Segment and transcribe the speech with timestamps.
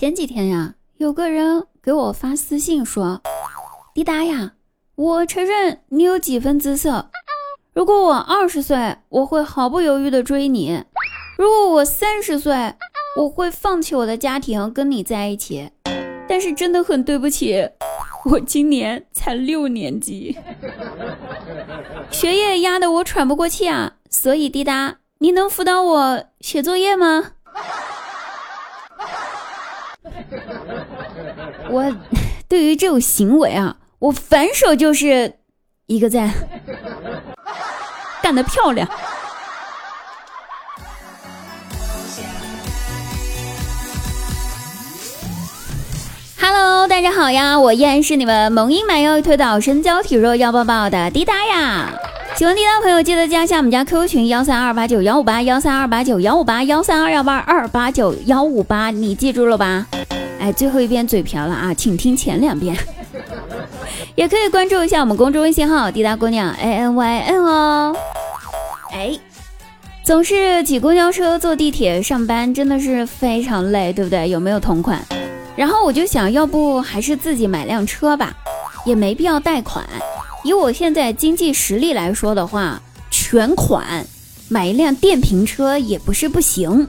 [0.00, 3.20] 前几天呀，有个人给我发私信说
[3.92, 4.54] ：“滴答呀，
[4.94, 7.10] 我承认你有几分姿色。
[7.74, 10.82] 如果我二十岁，我会毫不犹豫的追你；
[11.36, 12.74] 如果我三十岁，
[13.18, 15.70] 我会放弃我的家庭跟你在一起。
[16.26, 17.68] 但是真的很对不起，
[18.24, 20.34] 我今年才六年级，
[22.10, 23.96] 学业压得我喘不过气啊！
[24.08, 27.32] 所以滴答，你能辅导我写作业吗？”
[31.70, 31.94] 我
[32.48, 35.34] 对于这种行为啊，我反手就是
[35.86, 36.28] 一个赞，
[38.20, 38.88] 干得漂亮。
[46.40, 51.92] Hello，大家好呀，我依然是你们萌音满腰推倒身娇体弱腰抱抱的滴答呀。
[52.34, 59.86] 喜欢滴答朋友记得加一下我们家 QQ 群幺三二八九幺五八幺三二八九幺五八幺三二幺八二八九幺五八，你记住了吧？
[60.40, 62.74] 哎，最后一遍嘴瓢了啊，请听前两遍。
[64.16, 67.96] 也可以关注一下我们公众微信号“滴答姑娘 A N Y N” 哦。
[68.92, 69.18] 哎，
[70.02, 74.28] 总是挤公交车、坐地铁上班，真的是非常累，对不对？
[74.30, 75.00] 有没有同款？
[75.56, 78.34] 然后我就想要不还是自己买辆车吧，
[78.86, 79.84] 也没必要贷款。
[80.42, 84.06] 以我现在经济实力来说的话，全款
[84.48, 86.88] 买一辆电瓶车也不是不行。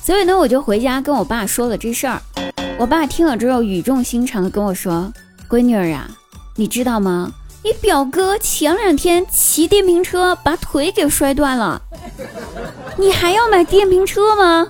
[0.00, 2.20] 所以呢，我就回家跟我爸说了这事儿。
[2.78, 5.12] 我爸听了之后，语重心长的跟我说
[5.48, 6.08] ：“闺女儿啊，
[6.56, 7.30] 你知道吗？
[7.64, 11.82] 你表哥前两天骑电瓶车把腿给摔断了，
[12.96, 14.68] 你还要买电瓶车吗？”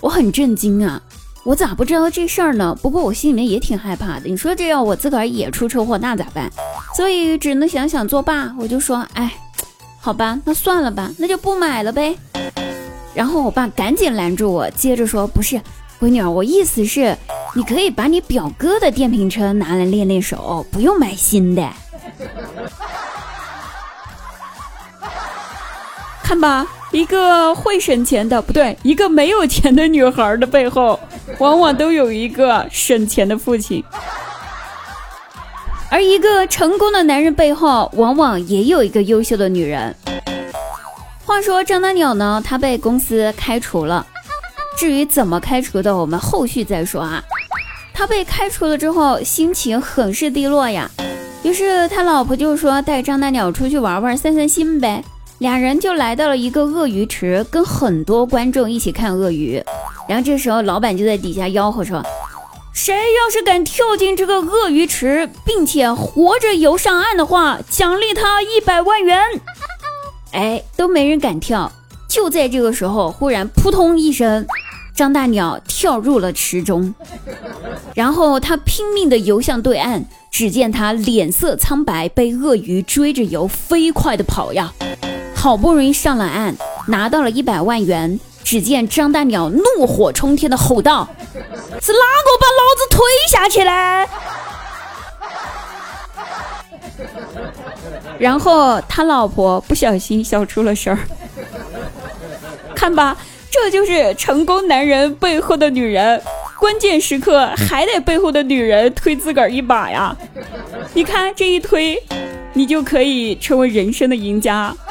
[0.00, 1.00] 我很震惊啊，
[1.44, 2.76] 我咋不知道这事儿呢？
[2.80, 4.22] 不过我心里面也挺害怕的。
[4.24, 6.50] 你说这要我自个儿也出车祸，那咋办？
[6.96, 8.52] 所以只能想想作罢。
[8.58, 9.34] 我就说：“哎，
[10.00, 12.16] 好吧，那算了吧，那就不买了呗。”
[13.12, 15.60] 然后我爸赶紧拦住我，接着说：“不是，
[16.00, 17.16] 闺女，我意思是，
[17.54, 21.68] 你可以把你表哥的电瓶车拿来练练手，不用买新的。
[26.22, 30.98] 看吧，一个会省钱的，不对，一个没有钱的女孩的背后，
[31.38, 33.82] 往往都有一个省钱的父亲；
[35.90, 39.94] 而一个成功的男人背后，往往也有一个优秀的女人。”
[41.30, 44.04] 话说张大鸟呢，他被公司开除了。
[44.76, 47.22] 至于怎么开除的，我们后续再说啊。
[47.94, 50.90] 他被开除了之后，心情很是低落呀。
[51.44, 55.04] 于是他老婆就说带张大鸟出去玩玩，散散心呗。
[55.38, 59.62] 俩人就来到了一个鳄鱼池，跟很多观众一起看鳄鱼。
[60.08, 62.04] 然后这时候老板就在底下吆喝说
[62.74, 69.16] ：“谁要是敢跳进这个鳄鱼池，并且活着游上岸的话，奖励他一百万元。”
[70.32, 71.70] 哎，都没人敢跳。
[72.08, 74.46] 就在这个时候，忽然扑通一声，
[74.94, 76.94] 张大鸟跳入了池中，
[77.94, 80.04] 然后他拼命地游向对岸。
[80.32, 84.72] 只见他脸色苍白，被鳄鱼追着游，飞快地跑呀。
[85.34, 86.54] 好不容易上了岸，
[86.86, 88.18] 拿到了一百万元。
[88.44, 91.08] 只见张大鸟怒火冲天地吼道
[91.82, 93.70] ：“是哪个把老子推下去嘞？”
[98.20, 101.00] 然后他老婆不小心笑出了声儿，
[102.76, 103.16] 看吧，
[103.50, 106.20] 这就是成功男人背后的女人，
[106.58, 110.14] 关键时刻还得背后的女人推自个儿一把呀！
[110.92, 111.98] 你看这一推，
[112.52, 114.76] 你就可以成为人生的赢家。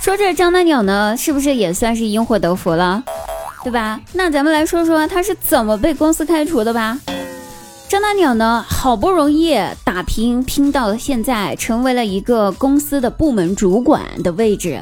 [0.00, 3.04] 说这张大鸟呢，是不是也算是因祸得福了，
[3.62, 4.00] 对吧？
[4.14, 6.98] 那咱们来说说他是怎么被公司开除的吧。
[7.90, 14.80] 张大鸟呢，好不容易打拼拼到了现在，成为了一个公司的部门主管的位置。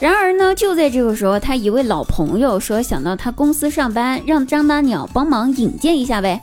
[0.00, 6.42] 然而呢，就在这个时候，他一位老朋友说想到他公司上班，让张大鸟帮忙引荐一下呗。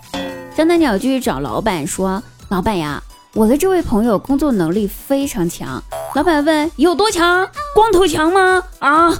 [0.56, 3.02] 张大鸟就去找老板说：“老板呀，
[3.34, 5.82] 我的这位朋友工作能力非常强。”
[6.14, 7.50] 老板问：“有多强？
[7.74, 9.12] 光头强吗？”啊！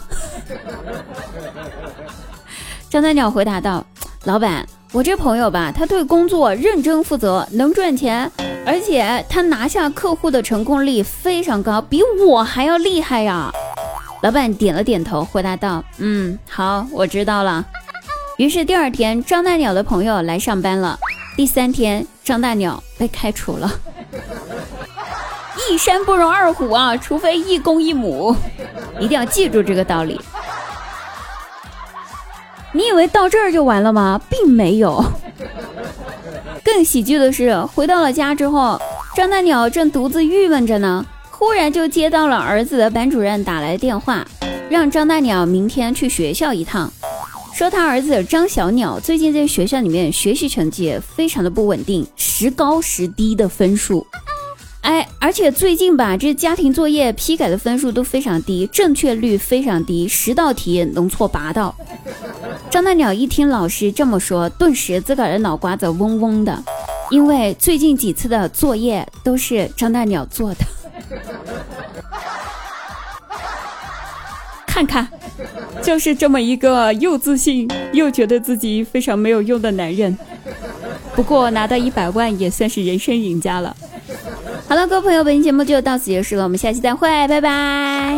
[2.92, 3.84] 张大鸟回答道
[4.26, 4.64] ：“老板。”
[4.96, 8.32] 我这朋友吧，他对工作认真负责，能赚钱，
[8.66, 13.52] 而且他拿下客户的成功率非常高，比我还要厉害呀！
[14.22, 17.66] 老板点了点头，回答道：“嗯，好，我知道了。”
[18.40, 20.98] 于是第二天，张大鸟的朋友来上班了。
[21.36, 23.70] 第三天，张大鸟被开除了。
[25.70, 28.34] 一山不容二虎啊，除非一公一母，
[28.98, 30.22] 一定要记住这个道理。
[32.76, 34.20] 你以为到这儿就完了吗？
[34.30, 35.02] 并没有。
[36.62, 38.78] 更喜剧的是，回到了家之后，
[39.16, 44.28] 张大鸟正独自郁闷着呢，忽然就接到了儿子的班主任打来电话，
[44.70, 46.92] 让张大鸟明天去学校一趟，
[47.54, 54.06] 说他儿子张小鸟最近在学校里面学习成绩非常的不稳定，时高时低的分数。
[54.82, 61.74] 哎，而且最近吧，这家庭作业批改的分数都非常低，正确率非常低，十道题能错八道。
[62.76, 66.62] 张大鸟一听老师这么说，顿时自个儿的脑瓜子嗡嗡的，
[67.10, 70.58] 因为最近几次的作业都是张大鸟做的。
[74.68, 75.08] 看看，
[75.82, 80.18] 就是这么一个又自信又觉得自己非常没有用的男人。
[81.16, 83.74] 不过拿到一百万也算是人生赢家了。
[84.68, 88.15] 好了，各位朋友，本期节目就到此结束了，我们下期再会，拜拜。